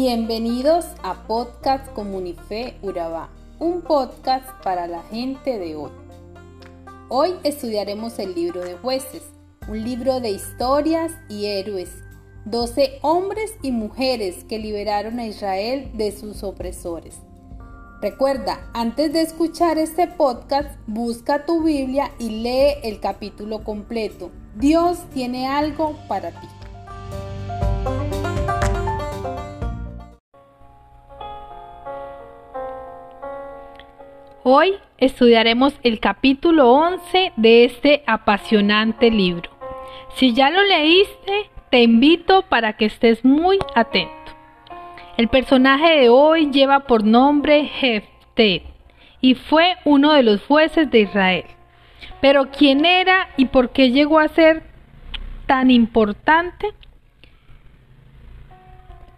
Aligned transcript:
Bienvenidos 0.00 0.84
a 1.02 1.26
Podcast 1.26 1.92
Comunife 1.92 2.76
Urabá, 2.82 3.30
un 3.58 3.82
podcast 3.82 4.48
para 4.62 4.86
la 4.86 5.02
gente 5.02 5.58
de 5.58 5.74
hoy. 5.74 5.90
Hoy 7.08 7.34
estudiaremos 7.42 8.16
el 8.20 8.32
libro 8.32 8.60
de 8.60 8.76
jueces, 8.76 9.24
un 9.66 9.82
libro 9.82 10.20
de 10.20 10.30
historias 10.30 11.10
y 11.28 11.46
héroes, 11.46 11.90
12 12.44 13.00
hombres 13.02 13.56
y 13.60 13.72
mujeres 13.72 14.44
que 14.44 14.60
liberaron 14.60 15.18
a 15.18 15.26
Israel 15.26 15.90
de 15.94 16.12
sus 16.12 16.44
opresores. 16.44 17.16
Recuerda, 18.00 18.70
antes 18.74 19.12
de 19.12 19.22
escuchar 19.22 19.78
este 19.78 20.06
podcast, 20.06 20.78
busca 20.86 21.44
tu 21.44 21.64
Biblia 21.64 22.12
y 22.20 22.42
lee 22.44 22.76
el 22.84 23.00
capítulo 23.00 23.64
completo. 23.64 24.30
Dios 24.54 25.00
tiene 25.12 25.48
algo 25.48 25.96
para 26.06 26.30
ti. 26.30 26.46
Hoy 34.50 34.76
estudiaremos 34.96 35.78
el 35.82 36.00
capítulo 36.00 36.72
11 36.72 37.34
de 37.36 37.66
este 37.66 38.02
apasionante 38.06 39.10
libro. 39.10 39.50
Si 40.14 40.32
ya 40.32 40.48
lo 40.48 40.62
leíste, 40.62 41.50
te 41.68 41.82
invito 41.82 42.40
para 42.48 42.72
que 42.72 42.86
estés 42.86 43.26
muy 43.26 43.58
atento. 43.74 44.32
El 45.18 45.28
personaje 45.28 46.00
de 46.00 46.08
hoy 46.08 46.50
lleva 46.50 46.86
por 46.86 47.04
nombre 47.04 47.66
Jefté 47.66 48.62
y 49.20 49.34
fue 49.34 49.76
uno 49.84 50.14
de 50.14 50.22
los 50.22 50.42
jueces 50.46 50.90
de 50.90 51.00
Israel. 51.00 51.44
Pero 52.22 52.50
¿quién 52.50 52.86
era 52.86 53.28
y 53.36 53.44
por 53.44 53.68
qué 53.68 53.90
llegó 53.90 54.18
a 54.18 54.28
ser 54.28 54.62
tan 55.44 55.70
importante? 55.70 56.72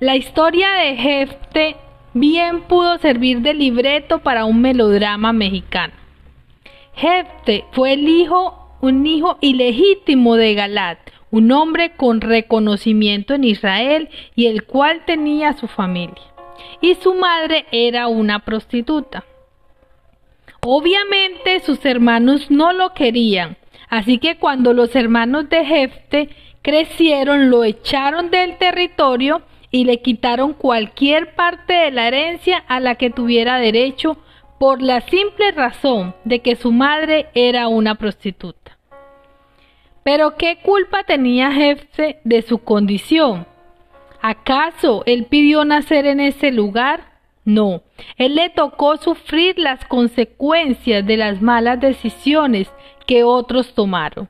La 0.01 0.17
historia 0.17 0.73
de 0.73 0.97
Jefté 0.97 1.77
bien 2.15 2.63
pudo 2.63 2.99
servir 2.99 3.41
de 3.41 3.55
libreto 3.55 4.19
para 4.21 4.45
un 4.45 4.61
melodrama 4.61 5.33
mexicano. 5.33 5.95
Jefte 6.95 7.65
fue 7.73 7.95
el 7.95 8.09
hijo, 8.09 8.77
un 8.81 9.07
hijo 9.07 9.39
ilegítimo 9.41 10.37
de 10.37 10.55
Galat, 10.55 10.99
un 11.31 11.53
hombre 11.53 11.93
con 11.97 12.21
reconocimiento 12.21 13.35
en 13.35 13.45
Israel 13.45 14.09
y 14.35 14.47
el 14.47 14.65
cual 14.65 15.03
tenía 15.07 15.53
su 15.53 15.67
familia. 15.69 16.23
Y 16.81 16.95
su 16.97 17.15
madre 17.15 17.67
era 17.73 18.09
una 18.09 18.41
prostituta. 18.41 19.25
Obviamente 20.63 21.61
sus 21.61 21.85
hermanos 21.87 22.51
no 22.51 22.73
lo 22.73 22.93
querían, 22.93 23.57
así 23.89 24.19
que 24.19 24.37
cuando 24.37 24.75
los 24.75 24.95
hermanos 24.95 25.49
de 25.49 25.65
Jefte 25.65 26.29
crecieron 26.61 27.49
lo 27.49 27.65
echaron 27.65 28.31
del 28.31 28.59
territorio 28.59 29.41
y 29.71 29.85
le 29.85 30.03
quitaron 30.03 30.53
cualquier 30.53 31.35
parte 31.35 31.73
de 31.73 31.91
la 31.91 32.09
herencia 32.09 32.59
a 32.69 32.81
la 32.81 32.97
que 32.97 33.11
tuviera 33.11 33.59
derecho 33.59 34.17
por 34.59 34.83
la 34.83 35.01
simple 35.03 35.53
razón 35.53 36.15
de 36.25 36.41
que 36.41 36.57
su 36.57 36.73
madre 36.73 37.29
era 37.35 37.69
una 37.69 37.95
prostituta. 37.95 38.79
Pero 40.03 40.37
¿qué 40.37 40.59
culpa 40.63 41.05
tenía 41.05 41.53
Jefe 41.53 42.21
de 42.25 42.43
su 42.43 42.59
condición? 42.59 43.47
¿Acaso 44.21 45.03
él 45.07 45.27
pidió 45.27 45.65
nacer 45.65 46.07
en 46.07 46.21
ese 46.21 46.51
lugar? 46.51 47.11
No, 47.45 47.83
él 48.17 48.35
le 48.35 48.51
tocó 48.51 48.97
sufrir 48.99 49.59
las 49.59 49.85
consecuencias 49.87 51.07
de 51.07 51.17
las 51.17 51.41
malas 51.41 51.81
decisiones 51.81 52.71
que 53.07 53.25
otros 53.25 53.75
tomaron. 53.75 54.29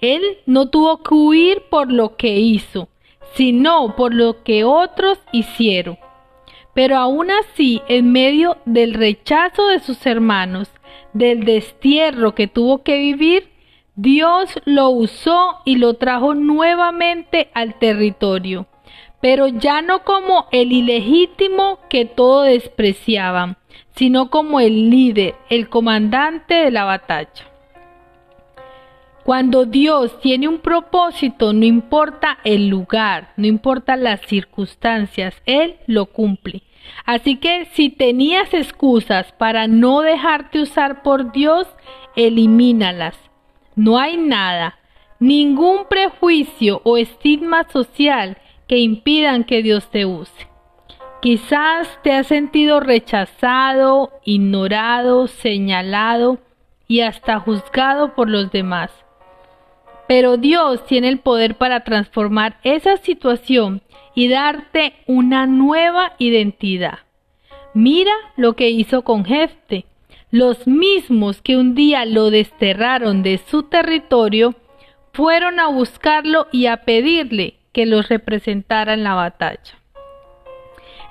Él 0.00 0.22
no 0.46 0.70
tuvo 0.70 1.02
que 1.02 1.14
huir 1.14 1.62
por 1.70 1.92
lo 1.92 2.16
que 2.16 2.36
hizo, 2.36 2.88
sino 3.36 3.94
por 3.96 4.14
lo 4.14 4.42
que 4.42 4.64
otros 4.64 5.18
hicieron. 5.32 5.98
Pero 6.72 6.96
aún 6.96 7.30
así, 7.30 7.82
en 7.88 8.10
medio 8.10 8.58
del 8.64 8.94
rechazo 8.94 9.68
de 9.68 9.78
sus 9.78 10.04
hermanos, 10.06 10.68
del 11.12 11.44
destierro 11.44 12.34
que 12.34 12.48
tuvo 12.48 12.82
que 12.82 12.98
vivir, 12.98 13.48
Dios 13.96 14.58
lo 14.64 14.90
usó 14.90 15.60
y 15.64 15.76
lo 15.76 15.94
trajo 15.94 16.34
nuevamente 16.34 17.48
al 17.54 17.78
territorio, 17.78 18.66
pero 19.20 19.46
ya 19.46 19.82
no 19.82 20.02
como 20.02 20.48
el 20.50 20.72
ilegítimo 20.72 21.78
que 21.88 22.04
todo 22.04 22.42
despreciaban, 22.42 23.56
sino 23.94 24.30
como 24.30 24.58
el 24.58 24.90
líder, 24.90 25.36
el 25.48 25.68
comandante 25.68 26.54
de 26.54 26.72
la 26.72 26.82
batalla. 26.82 27.53
Cuando 29.24 29.64
Dios 29.64 30.20
tiene 30.20 30.48
un 30.48 30.58
propósito, 30.58 31.54
no 31.54 31.64
importa 31.64 32.38
el 32.44 32.68
lugar, 32.68 33.32
no 33.38 33.46
importa 33.46 33.96
las 33.96 34.20
circunstancias, 34.20 35.40
Él 35.46 35.76
lo 35.86 36.06
cumple. 36.06 36.62
Así 37.06 37.36
que 37.36 37.64
si 37.72 37.88
tenías 37.88 38.52
excusas 38.52 39.32
para 39.32 39.66
no 39.66 40.02
dejarte 40.02 40.60
usar 40.60 41.02
por 41.02 41.32
Dios, 41.32 41.66
elimínalas. 42.16 43.16
No 43.74 43.98
hay 43.98 44.18
nada, 44.18 44.78
ningún 45.18 45.86
prejuicio 45.88 46.82
o 46.84 46.98
estigma 46.98 47.66
social 47.70 48.36
que 48.68 48.76
impidan 48.76 49.44
que 49.44 49.62
Dios 49.62 49.90
te 49.90 50.04
use. 50.04 50.48
Quizás 51.22 51.88
te 52.02 52.12
has 52.12 52.26
sentido 52.26 52.80
rechazado, 52.80 54.10
ignorado, 54.22 55.28
señalado 55.28 56.40
y 56.86 57.00
hasta 57.00 57.40
juzgado 57.40 58.14
por 58.14 58.28
los 58.28 58.52
demás. 58.52 59.03
Pero 60.06 60.36
Dios 60.36 60.84
tiene 60.86 61.08
el 61.08 61.18
poder 61.18 61.56
para 61.56 61.80
transformar 61.84 62.58
esa 62.62 62.96
situación 62.98 63.82
y 64.14 64.28
darte 64.28 64.94
una 65.06 65.46
nueva 65.46 66.12
identidad. 66.18 67.00
Mira 67.72 68.12
lo 68.36 68.54
que 68.54 68.70
hizo 68.70 69.02
con 69.02 69.24
Jefte. 69.24 69.86
Los 70.30 70.66
mismos 70.66 71.42
que 71.42 71.56
un 71.56 71.74
día 71.74 72.04
lo 72.04 72.30
desterraron 72.30 73.22
de 73.22 73.38
su 73.38 73.64
territorio 73.64 74.54
fueron 75.12 75.60
a 75.60 75.68
buscarlo 75.68 76.48
y 76.52 76.66
a 76.66 76.78
pedirle 76.78 77.54
que 77.72 77.86
los 77.86 78.08
representara 78.08 78.94
en 78.94 79.04
la 79.04 79.14
batalla. 79.14 79.78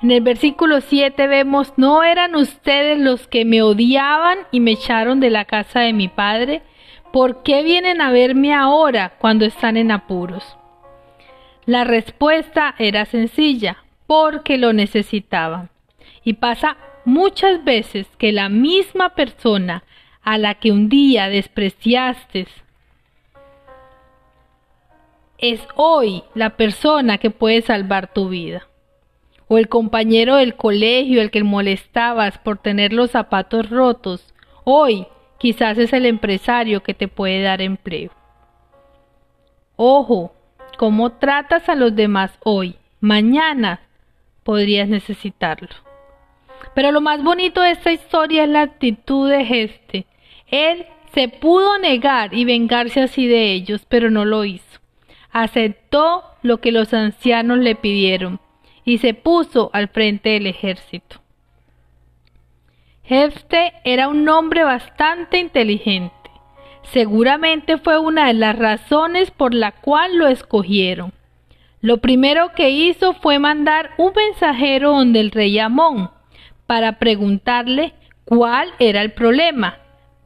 En 0.02 0.10
el 0.10 0.20
versículo 0.20 0.82
7 0.82 1.26
vemos, 1.26 1.72
¿no 1.78 2.02
eran 2.02 2.34
ustedes 2.34 2.98
los 2.98 3.26
que 3.26 3.46
me 3.46 3.62
odiaban 3.62 4.38
y 4.50 4.60
me 4.60 4.72
echaron 4.72 5.20
de 5.20 5.30
la 5.30 5.46
casa 5.46 5.80
de 5.80 5.94
mi 5.94 6.08
padre? 6.08 6.62
¿Por 7.14 7.44
qué 7.44 7.62
vienen 7.62 8.00
a 8.00 8.10
verme 8.10 8.52
ahora 8.52 9.12
cuando 9.20 9.44
están 9.44 9.76
en 9.76 9.92
apuros? 9.92 10.56
La 11.64 11.84
respuesta 11.84 12.74
era 12.76 13.04
sencilla, 13.04 13.84
porque 14.08 14.58
lo 14.58 14.72
necesitaban. 14.72 15.70
Y 16.24 16.32
pasa 16.32 16.76
muchas 17.04 17.62
veces 17.62 18.08
que 18.18 18.32
la 18.32 18.48
misma 18.48 19.10
persona 19.10 19.84
a 20.24 20.38
la 20.38 20.56
que 20.56 20.72
un 20.72 20.88
día 20.88 21.28
despreciaste 21.28 22.48
es 25.38 25.60
hoy 25.76 26.24
la 26.34 26.56
persona 26.56 27.18
que 27.18 27.30
puede 27.30 27.62
salvar 27.62 28.12
tu 28.12 28.28
vida. 28.28 28.66
O 29.46 29.58
el 29.58 29.68
compañero 29.68 30.34
del 30.34 30.56
colegio 30.56 31.22
el 31.22 31.30
que 31.30 31.44
molestabas 31.44 32.38
por 32.38 32.58
tener 32.58 32.92
los 32.92 33.12
zapatos 33.12 33.70
rotos, 33.70 34.34
hoy 34.64 35.06
Quizás 35.38 35.78
es 35.78 35.92
el 35.92 36.06
empresario 36.06 36.82
que 36.82 36.94
te 36.94 37.08
puede 37.08 37.42
dar 37.42 37.60
empleo. 37.60 38.10
Ojo, 39.76 40.32
cómo 40.78 41.12
tratas 41.12 41.68
a 41.68 41.74
los 41.74 41.94
demás 41.94 42.38
hoy, 42.44 42.76
mañana 43.00 43.80
podrías 44.42 44.88
necesitarlo. 44.88 45.68
Pero 46.74 46.92
lo 46.92 47.00
más 47.00 47.22
bonito 47.22 47.60
de 47.60 47.72
esta 47.72 47.92
historia 47.92 48.44
es 48.44 48.48
la 48.48 48.62
actitud 48.62 49.30
de 49.30 49.44
Geste. 49.44 50.06
Él 50.46 50.86
se 51.12 51.28
pudo 51.28 51.78
negar 51.78 52.34
y 52.34 52.44
vengarse 52.44 53.00
así 53.00 53.26
de 53.26 53.52
ellos, 53.52 53.86
pero 53.88 54.10
no 54.10 54.24
lo 54.24 54.44
hizo. 54.44 54.80
Aceptó 55.30 56.24
lo 56.42 56.58
que 56.58 56.72
los 56.72 56.94
ancianos 56.94 57.58
le 57.58 57.74
pidieron 57.74 58.40
y 58.84 58.98
se 58.98 59.14
puso 59.14 59.70
al 59.72 59.88
frente 59.88 60.30
del 60.30 60.46
ejército. 60.46 61.23
Jefte 63.04 63.74
era 63.84 64.08
un 64.08 64.26
hombre 64.30 64.64
bastante 64.64 65.38
inteligente. 65.38 66.14
Seguramente 66.84 67.76
fue 67.76 67.98
una 67.98 68.28
de 68.28 68.32
las 68.34 68.58
razones 68.58 69.30
por 69.30 69.52
la 69.52 69.72
cual 69.72 70.16
lo 70.16 70.26
escogieron. 70.26 71.12
Lo 71.82 71.98
primero 71.98 72.52
que 72.54 72.70
hizo 72.70 73.12
fue 73.12 73.38
mandar 73.38 73.90
un 73.98 74.12
mensajero 74.16 74.92
donde 74.92 75.20
el 75.20 75.32
rey 75.32 75.58
Amón 75.58 76.10
para 76.66 76.98
preguntarle 76.98 77.92
cuál 78.24 78.72
era 78.78 79.02
el 79.02 79.12
problema, 79.12 79.76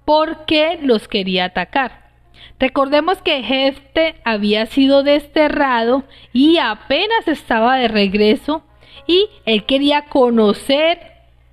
por 0.05 0.45
qué 0.45 0.79
los 0.81 1.09
quería 1.09 1.47
atacar. 1.47 2.11
Recordemos 2.61 3.21
que 3.23 3.43
Jefte 3.43 4.21
había 4.25 4.67
sido 4.67 5.03
desterrado 5.03 6.05
y 6.33 6.59
apenas 6.59 7.27
estaba 7.27 7.77
de 7.77 7.89
regreso 7.89 8.63
y 9.09 9.27
él 9.47 9.65
quería 9.65 10.03
conocer 10.03 11.08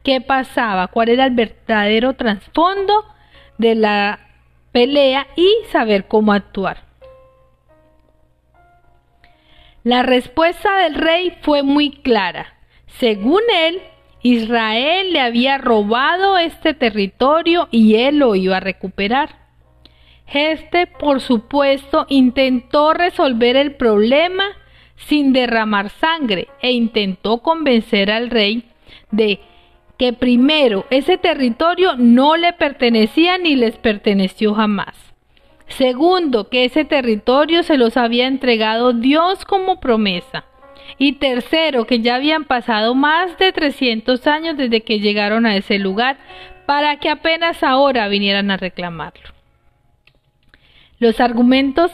qué 0.06 0.22
pasaba, 0.22 0.88
cuál 0.88 1.10
era 1.10 1.26
el 1.26 1.32
verdadero 1.32 2.14
trasfondo 2.14 3.04
de 3.58 3.76
la 3.76 4.20
pelea 4.72 5.28
y 5.36 5.50
saber 5.72 6.08
cómo 6.08 6.32
actuar. 6.32 6.86
La 9.84 10.04
respuesta 10.04 10.78
del 10.78 10.96
rey 10.96 11.38
fue 11.42 11.64
muy 11.64 11.92
clara. 11.92 12.56
Según 12.88 13.42
él, 13.54 13.82
Israel 14.22 15.12
le 15.12 15.20
había 15.20 15.58
robado 15.58 16.38
este 16.38 16.74
territorio 16.74 17.68
y 17.72 17.96
él 17.96 18.20
lo 18.20 18.36
iba 18.36 18.58
a 18.58 18.62
recuperar. 18.62 19.30
Este, 20.28 20.88
por 20.88 21.22
supuesto, 21.22 22.06
intentó 22.10 22.94
resolver 22.94 23.56
el 23.56 23.76
problema 23.76 24.46
sin 24.96 25.34
derramar 25.34 25.90
sangre 25.90 26.48
e 26.62 26.72
intentó 26.72 27.40
convencer 27.40 28.10
al 28.10 28.30
rey 28.30 28.64
de 29.12 29.40
que 29.98 30.14
primero 30.14 30.86
ese 30.90 31.18
territorio 31.18 31.96
no 31.96 32.38
le 32.38 32.54
pertenecía 32.54 33.38
ni 33.38 33.56
les 33.56 33.78
perteneció 33.78 34.54
jamás. 34.54 34.96
Segundo, 35.68 36.50
que 36.50 36.66
ese 36.66 36.86
territorio 36.86 37.64
se 37.64 37.78
los 37.78 37.98
había 37.98 38.28
entregado 38.28 38.94
Dios 38.94 39.46
como 39.46 39.80
promesa. 39.80 40.46
Y 40.98 41.14
tercero, 41.14 41.86
que 41.86 42.00
ya 42.02 42.16
habían 42.16 42.46
pasado 42.46 42.94
más 42.94 43.38
de 43.38 43.52
300 43.52 44.28
años 44.28 44.58
desde 44.58 44.82
que 44.82 45.00
llegaron 45.00 45.46
a 45.46 45.56
ese 45.56 45.80
lugar 45.80 46.18
para 46.66 46.98
que 46.98 47.10
apenas 47.10 47.64
ahora 47.64 48.08
vinieran 48.08 48.52
a 48.52 48.58
reclamarlo. 48.58 49.30
Los 51.00 51.20
argumentos 51.20 51.92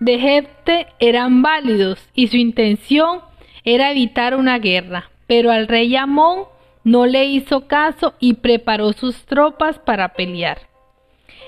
de 0.00 0.18
Jefte 0.18 0.86
eran 0.98 1.42
válidos 1.42 2.08
y 2.14 2.28
su 2.28 2.36
intención 2.36 3.20
era 3.64 3.90
evitar 3.90 4.34
una 4.34 4.58
guerra, 4.58 5.10
pero 5.26 5.52
al 5.52 5.68
rey 5.68 5.94
Amón 5.94 6.44
no 6.84 7.06
le 7.06 7.26
hizo 7.26 7.66
caso 7.66 8.14
y 8.20 8.34
preparó 8.34 8.92
sus 8.92 9.24
tropas 9.26 9.78
para 9.78 10.10
pelear. 10.14 10.70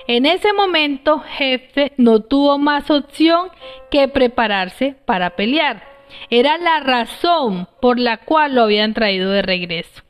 En 0.06 0.26
ese 0.26 0.52
momento 0.52 1.20
Jefte 1.20 1.92
no 1.96 2.20
tuvo 2.20 2.58
más 2.58 2.90
opción 2.90 3.50
que 3.90 4.08
prepararse 4.08 4.96
para 5.04 5.30
pelear. 5.30 5.84
Era 6.28 6.58
la 6.58 6.80
razón 6.80 7.68
por 7.80 7.98
la 7.98 8.18
cual 8.18 8.54
lo 8.54 8.62
habían 8.62 8.94
traído 8.94 9.30
de 9.30 9.42
regreso. 9.42 10.02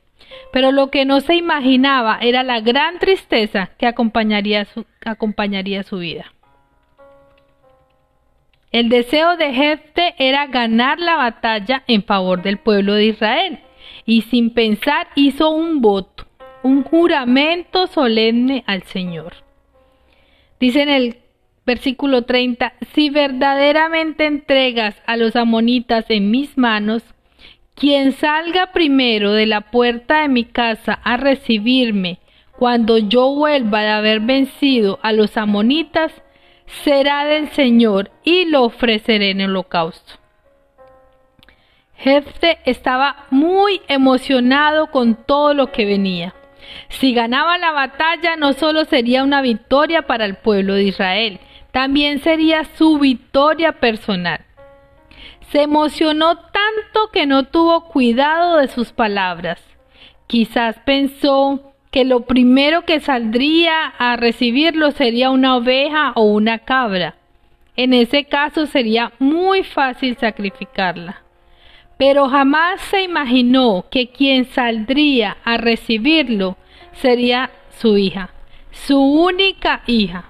Pero 0.53 0.73
lo 0.73 0.91
que 0.91 1.05
no 1.05 1.21
se 1.21 1.35
imaginaba 1.35 2.19
era 2.21 2.43
la 2.43 2.61
gran 2.61 2.99
tristeza 2.99 3.71
que 3.79 3.87
acompañaría 3.87 4.65
su, 4.65 4.87
acompañaría 5.05 5.83
su 5.83 5.99
vida. 5.99 6.33
El 8.71 8.89
deseo 8.89 9.37
de 9.37 9.53
Jefte 9.53 10.15
era 10.19 10.47
ganar 10.47 10.99
la 10.99 11.17
batalla 11.17 11.85
en 11.87 12.03
favor 12.03 12.43
del 12.43 12.59
pueblo 12.59 12.95
de 12.95 13.05
Israel 13.05 13.61
y 14.05 14.23
sin 14.23 14.51
pensar 14.51 15.09
hizo 15.15 15.51
un 15.51 15.81
voto, 15.81 16.27
un 16.63 16.83
juramento 16.83 17.87
solemne 17.87 18.65
al 18.67 18.83
Señor. 18.85 19.35
Dice 20.61 20.83
en 20.83 20.89
el 20.89 21.17
versículo 21.67 22.23
30, 22.23 22.75
si 22.95 23.11
verdaderamente 23.11 24.27
entregas 24.27 24.97
a 25.07 25.17
los 25.17 25.37
amonitas 25.37 26.07
en 26.09 26.31
mis 26.31 26.57
manos, 26.59 27.03
quien 27.75 28.13
salga 28.13 28.73
primero 28.73 29.33
de 29.33 29.47
la 29.47 29.63
puerta 29.71 30.23
de 30.23 30.29
mi 30.29 30.45
casa 30.45 30.93
a 31.05 31.17
recibirme 31.17 32.19
cuando 32.59 32.99
yo 32.99 33.35
vuelva 33.35 33.83
de 33.83 33.89
haber 33.89 34.21
vencido 34.21 34.99
a 35.03 35.13
los 35.13 35.37
amonitas, 35.37 36.13
será 36.85 37.25
del 37.25 37.49
Señor 37.51 38.11
y 38.25 38.45
lo 38.45 38.65
ofreceré 38.65 39.31
en 39.31 39.43
holocausto. 39.43 40.22
Jefte 42.03 42.59
estaba 42.65 43.27
muy 43.31 43.81
emocionado 43.87 44.89
con 44.89 45.15
todo 45.15 45.55
lo 45.55 45.71
que 45.71 45.85
venía. 45.85 46.35
Si 46.89 47.15
ganaba 47.15 47.59
la 47.59 47.71
batalla 47.71 48.35
no 48.35 48.55
solo 48.55 48.85
sería 48.87 49.23
una 49.23 49.41
victoria 49.41 50.03
para 50.03 50.25
el 50.25 50.35
pueblo 50.35 50.75
de 50.75 50.83
Israel, 50.83 51.39
también 51.71 52.19
sería 52.19 52.65
su 52.77 52.99
victoria 52.99 53.79
personal. 53.79 54.41
Se 55.53 55.63
emocionó 55.63 56.39
tanto 56.39 57.13
que 57.13 57.25
no 57.27 57.45
tuvo 57.45 57.85
cuidado 57.85 58.57
de 58.57 58.67
sus 58.67 58.91
palabras. 58.91 59.63
Quizás 60.27 60.81
pensó 60.85 61.73
que 61.93 62.05
lo 62.05 62.23
primero 62.23 62.85
que 62.85 62.99
saldría 62.99 63.87
a 63.87 64.17
recibirlo 64.17 64.91
sería 64.91 65.31
una 65.31 65.55
oveja 65.55 66.13
o 66.17 66.23
una 66.23 66.59
cabra. 66.59 67.15
En 67.77 67.93
ese 67.93 68.25
caso 68.25 68.67
sería 68.67 69.13
muy 69.21 69.63
fácil 69.63 70.17
sacrificarla. 70.17 71.23
Pero 72.05 72.29
jamás 72.29 72.81
se 72.91 73.05
imaginó 73.05 73.85
que 73.89 74.09
quien 74.09 74.47
saldría 74.47 75.37
a 75.45 75.57
recibirlo 75.57 76.57
sería 76.95 77.51
su 77.79 77.97
hija, 77.97 78.31
su 78.73 79.01
única 79.01 79.83
hija. 79.87 80.25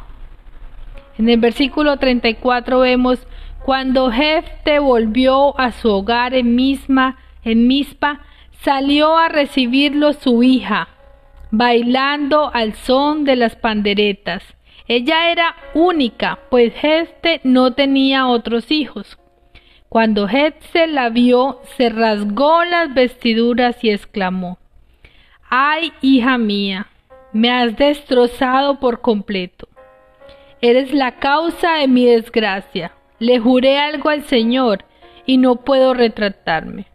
En 1.17 1.31
el 1.31 1.41
versículo 1.41 1.97
34 1.97 2.81
vemos 2.81 3.27
cuando 3.65 4.13
Jefte 4.13 4.81
volvió 4.81 5.59
a 5.59 5.73
su 5.73 5.89
hogar 5.89 6.35
en 6.35 6.55
misma 6.55 7.17
en 7.43 7.67
Mispa, 7.67 8.21
salió 8.61 9.17
a 9.17 9.31
recibirlo 9.31 10.13
su 10.13 10.43
hija, 10.43 10.89
bailando 11.51 12.51
al 12.53 12.75
son 12.75 13.25
de 13.25 13.37
las 13.37 13.57
panderetas. 13.57 14.45
Ella 14.89 15.33
era 15.33 15.57
única, 15.73 16.39
pues 16.51 16.75
Geste 16.75 17.41
no 17.45 17.73
tenía 17.73 18.27
otros 18.27 18.71
hijos. 18.71 19.17
Cuando 19.93 20.27
Geste 20.27 20.87
la 20.87 21.11
vio, 21.11 21.61
se 21.77 21.91
rasgó 21.91 22.65
las 22.65 22.94
vestiduras 22.94 23.77
y 23.85 23.91
exclamó, 23.91 24.56
Ay, 25.50 25.93
hija 26.00 26.39
mía, 26.39 26.87
me 27.35 27.50
has 27.50 27.77
destrozado 27.77 28.81
por 28.81 29.03
completo. 29.03 29.69
Eres 30.62 30.94
la 30.94 31.17
causa 31.17 31.75
de 31.75 31.89
mi 31.89 32.06
desgracia. 32.06 32.93
Le 33.19 33.39
juré 33.39 33.77
algo 33.77 34.09
al 34.09 34.25
Señor 34.25 34.87
y 35.27 35.37
no 35.37 35.56
puedo 35.56 35.93
retratarme. 35.93 36.87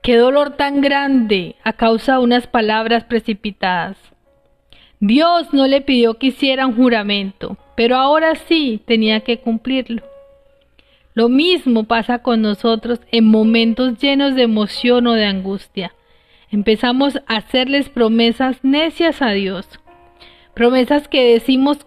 Qué 0.00 0.14
dolor 0.18 0.56
tan 0.56 0.80
grande 0.80 1.56
a 1.64 1.72
causa 1.72 2.18
de 2.18 2.18
unas 2.20 2.46
palabras 2.46 3.02
precipitadas. 3.02 3.96
Dios 5.00 5.52
no 5.52 5.66
le 5.66 5.80
pidió 5.80 6.18
que 6.18 6.28
hiciera 6.28 6.68
un 6.68 6.76
juramento, 6.76 7.56
pero 7.74 7.96
ahora 7.96 8.36
sí 8.36 8.80
tenía 8.86 9.22
que 9.22 9.40
cumplirlo. 9.40 10.11
Lo 11.14 11.28
mismo 11.28 11.84
pasa 11.84 12.20
con 12.20 12.40
nosotros 12.40 13.00
en 13.10 13.26
momentos 13.26 13.98
llenos 13.98 14.34
de 14.34 14.42
emoción 14.42 15.06
o 15.06 15.12
de 15.12 15.26
angustia. 15.26 15.92
Empezamos 16.50 17.16
a 17.26 17.36
hacerles 17.36 17.88
promesas 17.90 18.58
necias 18.62 19.20
a 19.20 19.30
Dios, 19.30 19.68
promesas 20.54 21.08
que 21.08 21.32
decimos 21.32 21.86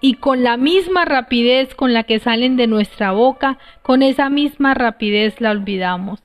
y 0.00 0.14
con 0.14 0.42
la 0.42 0.56
misma 0.56 1.04
rapidez 1.04 1.74
con 1.74 1.92
la 1.92 2.02
que 2.04 2.18
salen 2.18 2.56
de 2.56 2.66
nuestra 2.66 3.12
boca, 3.12 3.58
con 3.82 4.02
esa 4.02 4.28
misma 4.28 4.74
rapidez 4.74 5.40
la 5.40 5.50
olvidamos. 5.50 6.22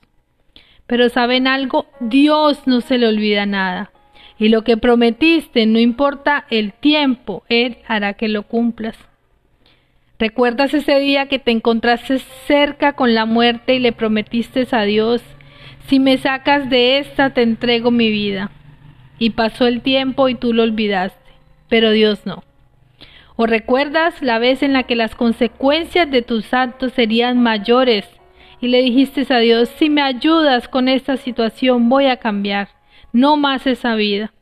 Pero 0.86 1.08
saben 1.08 1.46
algo, 1.46 1.86
Dios 2.00 2.66
no 2.66 2.80
se 2.80 2.98
le 2.98 3.08
olvida 3.08 3.46
nada. 3.46 3.90
Y 4.38 4.48
lo 4.48 4.64
que 4.64 4.76
prometiste, 4.76 5.66
no 5.66 5.78
importa 5.78 6.46
el 6.50 6.72
tiempo, 6.72 7.44
Él 7.48 7.78
hará 7.86 8.14
que 8.14 8.28
lo 8.28 8.42
cumplas. 8.42 8.96
¿Recuerdas 10.20 10.74
ese 10.74 11.00
día 11.00 11.28
que 11.28 11.38
te 11.38 11.50
encontraste 11.50 12.18
cerca 12.46 12.92
con 12.92 13.14
la 13.14 13.24
muerte 13.24 13.76
y 13.76 13.78
le 13.78 13.92
prometiste 13.92 14.68
a 14.70 14.82
Dios, 14.82 15.22
si 15.88 15.98
me 15.98 16.18
sacas 16.18 16.68
de 16.68 16.98
esta 16.98 17.30
te 17.30 17.40
entrego 17.40 17.90
mi 17.90 18.10
vida? 18.10 18.50
Y 19.18 19.30
pasó 19.30 19.66
el 19.66 19.80
tiempo 19.80 20.28
y 20.28 20.34
tú 20.34 20.52
lo 20.52 20.62
olvidaste, 20.62 21.30
pero 21.70 21.90
Dios 21.90 22.26
no. 22.26 22.44
¿O 23.36 23.46
recuerdas 23.46 24.20
la 24.20 24.38
vez 24.38 24.62
en 24.62 24.74
la 24.74 24.82
que 24.82 24.94
las 24.94 25.14
consecuencias 25.14 26.10
de 26.10 26.20
tus 26.20 26.52
actos 26.52 26.92
serían 26.92 27.42
mayores 27.42 28.06
y 28.60 28.68
le 28.68 28.82
dijiste 28.82 29.24
a 29.32 29.38
Dios, 29.38 29.70
si 29.78 29.88
me 29.88 30.02
ayudas 30.02 30.68
con 30.68 30.88
esta 30.88 31.16
situación 31.16 31.88
voy 31.88 32.08
a 32.08 32.18
cambiar, 32.18 32.68
no 33.14 33.38
más 33.38 33.66
esa 33.66 33.94
vida. 33.94 34.34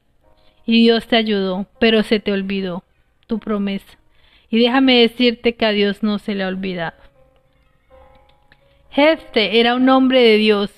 Y 0.66 0.82
Dios 0.82 1.06
te 1.06 1.14
ayudó, 1.14 1.66
pero 1.78 2.02
se 2.02 2.18
te 2.18 2.32
olvidó 2.32 2.82
tu 3.28 3.38
promesa. 3.38 3.96
Y 4.50 4.58
déjame 4.58 5.00
decirte 5.00 5.54
que 5.54 5.66
a 5.66 5.72
Dios 5.72 6.02
no 6.02 6.18
se 6.18 6.34
le 6.34 6.44
ha 6.44 6.48
olvidado. 6.48 6.96
Jefte 8.90 9.60
era 9.60 9.74
un 9.74 9.88
hombre 9.88 10.22
de 10.22 10.36
Dios, 10.36 10.72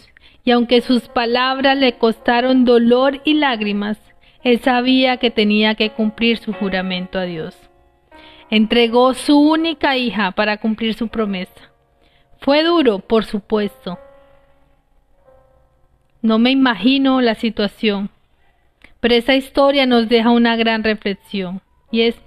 y 0.45 0.51
aunque 0.51 0.81
sus 0.81 1.09
palabras 1.09 1.77
le 1.77 1.97
costaron 1.97 2.65
dolor 2.65 3.21
y 3.25 3.35
lágrimas, 3.35 3.99
él 4.43 4.61
sabía 4.61 5.19
que 5.19 5.31
tenía 5.31 5.75
que 5.75 5.91
cumplir 5.91 6.39
su 6.39 6.53
juramento 6.53 7.19
a 7.19 7.25
Dios. 7.25 7.57
Entregó 8.51 9.15
su 9.15 9.39
única 9.39 9.97
hija 9.97 10.33
para 10.33 10.57
cumplir 10.57 10.95
su 10.95 11.09
promesa. 11.09 11.71
Fue 12.41 12.65
duro, 12.65 12.99
por 12.99 13.25
supuesto. 13.25 13.99
No 16.23 16.39
me 16.39 16.51
imagino 16.51 17.21
la 17.21 17.35
situación, 17.35 18.11
pero 18.99 19.15
esa 19.15 19.35
historia 19.35 19.87
nos 19.87 20.09
deja 20.09 20.31
una 20.31 20.57
gran 20.57 20.85
reflexión 20.85 21.63
y 21.91 22.03
es 22.03 22.21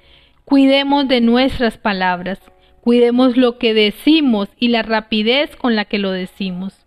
cuidemos 0.46 1.08
de 1.08 1.22
nuestras 1.22 1.78
palabras, 1.78 2.40
cuidemos 2.82 3.38
lo 3.38 3.58
que 3.58 3.74
decimos 3.74 4.50
y 4.60 4.70
la 4.70 4.82
rapidez 4.82 5.56
con 5.56 5.76
la 5.76 5.86
que 5.86 6.00
lo 6.00 6.12
decimos. 6.12 6.86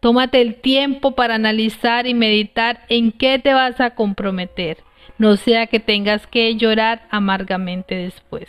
Tómate 0.00 0.40
el 0.40 0.56
tiempo 0.56 1.12
para 1.12 1.34
analizar 1.34 2.06
y 2.06 2.14
meditar 2.14 2.80
en 2.88 3.12
qué 3.12 3.38
te 3.38 3.52
vas 3.54 3.80
a 3.80 3.94
comprometer, 3.94 4.78
no 5.18 5.36
sea 5.36 5.66
que 5.66 5.80
tengas 5.80 6.26
que 6.26 6.54
llorar 6.56 7.06
amargamente 7.10 7.94
después. 7.94 8.48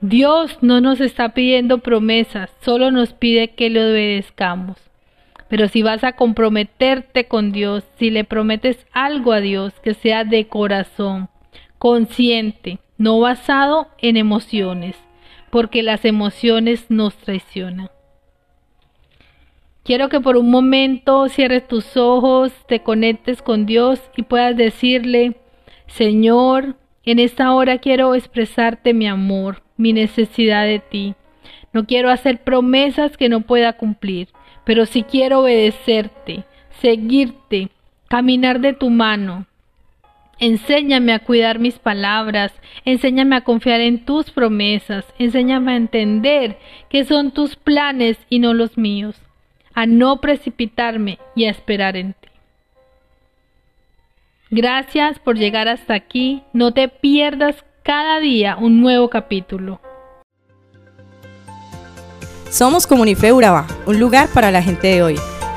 Dios 0.00 0.58
no 0.60 0.80
nos 0.80 1.00
está 1.00 1.30
pidiendo 1.30 1.78
promesas, 1.78 2.50
solo 2.60 2.90
nos 2.90 3.12
pide 3.12 3.50
que 3.50 3.68
le 3.68 3.80
obedezcamos. 3.80 4.78
Pero 5.48 5.66
si 5.66 5.82
vas 5.82 6.04
a 6.04 6.12
comprometerte 6.12 7.26
con 7.26 7.52
Dios, 7.52 7.84
si 7.98 8.10
le 8.10 8.24
prometes 8.24 8.86
algo 8.92 9.32
a 9.32 9.40
Dios, 9.40 9.72
que 9.80 9.94
sea 9.94 10.24
de 10.24 10.46
corazón, 10.46 11.28
consciente, 11.78 12.78
no 12.98 13.20
basado 13.20 13.88
en 13.98 14.16
emociones, 14.16 14.96
porque 15.50 15.82
las 15.82 16.04
emociones 16.04 16.86
nos 16.90 17.16
traicionan. 17.16 17.88
Quiero 19.84 20.10
que 20.10 20.20
por 20.20 20.36
un 20.36 20.50
momento 20.50 21.28
cierres 21.30 21.66
tus 21.66 21.96
ojos, 21.96 22.52
te 22.66 22.82
conectes 22.82 23.40
con 23.40 23.64
Dios 23.64 24.02
y 24.16 24.22
puedas 24.22 24.54
decirle, 24.54 25.36
Señor, 25.86 26.76
en 27.04 27.18
esta 27.18 27.54
hora 27.54 27.78
quiero 27.78 28.14
expresarte 28.14 28.92
mi 28.92 29.06
amor, 29.06 29.62
mi 29.78 29.94
necesidad 29.94 30.66
de 30.66 30.80
ti. 30.80 31.14
No 31.72 31.86
quiero 31.86 32.10
hacer 32.10 32.44
promesas 32.44 33.16
que 33.16 33.30
no 33.30 33.40
pueda 33.40 33.78
cumplir, 33.78 34.28
pero 34.64 34.84
sí 34.84 35.04
quiero 35.04 35.40
obedecerte, 35.40 36.44
seguirte, 36.82 37.70
caminar 38.08 38.60
de 38.60 38.74
tu 38.74 38.90
mano. 38.90 39.46
Enséñame 40.40 41.12
a 41.12 41.18
cuidar 41.18 41.58
mis 41.58 41.78
palabras, 41.78 42.52
enséñame 42.84 43.36
a 43.36 43.40
confiar 43.40 43.80
en 43.80 44.04
tus 44.04 44.30
promesas, 44.30 45.04
enséñame 45.18 45.72
a 45.72 45.76
entender 45.76 46.58
que 46.88 47.04
son 47.04 47.32
tus 47.32 47.56
planes 47.56 48.18
y 48.28 48.38
no 48.38 48.54
los 48.54 48.78
míos, 48.78 49.16
a 49.74 49.86
no 49.86 50.20
precipitarme 50.20 51.18
y 51.34 51.46
a 51.46 51.50
esperar 51.50 51.96
en 51.96 52.12
ti. 52.12 52.28
Gracias 54.50 55.18
por 55.18 55.36
llegar 55.36 55.68
hasta 55.68 55.94
aquí. 55.94 56.42
No 56.52 56.72
te 56.72 56.88
pierdas 56.88 57.56
cada 57.82 58.18
día 58.20 58.56
un 58.56 58.80
nuevo 58.80 59.10
capítulo. 59.10 59.80
Somos 62.50 62.86
Comunife 62.86 63.32
Urabá, 63.32 63.66
un 63.86 64.00
lugar 64.00 64.28
para 64.32 64.50
la 64.50 64.62
gente 64.62 64.88
de 64.88 65.02
hoy. 65.02 65.16